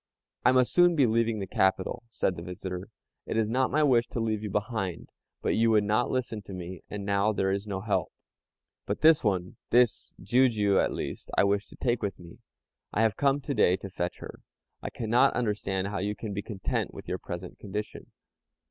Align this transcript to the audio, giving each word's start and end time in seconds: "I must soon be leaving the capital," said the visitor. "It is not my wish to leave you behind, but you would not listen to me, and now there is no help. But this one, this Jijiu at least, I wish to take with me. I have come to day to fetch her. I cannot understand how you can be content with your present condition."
"I 0.43 0.51
must 0.51 0.73
soon 0.73 0.95
be 0.95 1.05
leaving 1.05 1.37
the 1.37 1.45
capital," 1.45 2.01
said 2.09 2.35
the 2.35 2.41
visitor. 2.41 2.87
"It 3.27 3.37
is 3.37 3.47
not 3.47 3.69
my 3.69 3.83
wish 3.83 4.07
to 4.07 4.19
leave 4.19 4.41
you 4.41 4.49
behind, 4.49 5.09
but 5.43 5.53
you 5.53 5.69
would 5.69 5.83
not 5.83 6.09
listen 6.09 6.41
to 6.41 6.53
me, 6.53 6.81
and 6.89 7.05
now 7.05 7.31
there 7.31 7.51
is 7.51 7.67
no 7.67 7.81
help. 7.81 8.11
But 8.87 9.01
this 9.01 9.23
one, 9.23 9.57
this 9.69 10.11
Jijiu 10.19 10.83
at 10.83 10.91
least, 10.91 11.29
I 11.37 11.43
wish 11.43 11.67
to 11.67 11.75
take 11.75 12.01
with 12.01 12.17
me. 12.17 12.39
I 12.91 13.03
have 13.03 13.15
come 13.15 13.41
to 13.41 13.53
day 13.53 13.77
to 13.77 13.91
fetch 13.91 14.17
her. 14.21 14.39
I 14.81 14.89
cannot 14.89 15.33
understand 15.35 15.89
how 15.89 15.99
you 15.99 16.15
can 16.15 16.33
be 16.33 16.41
content 16.41 16.91
with 16.91 17.07
your 17.07 17.19
present 17.19 17.59
condition." 17.59 18.11